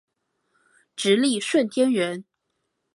[0.95, 2.25] 直隶顺天人。